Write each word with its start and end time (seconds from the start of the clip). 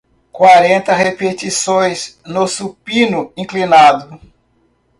Quarenta 0.31 0.95
repetições 0.95 2.19
no 2.25 2.47
supino 2.47 3.31
inclinado 3.37 4.19